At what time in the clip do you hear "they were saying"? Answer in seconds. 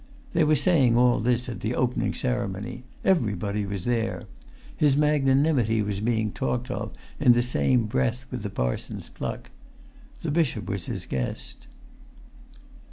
0.33-0.97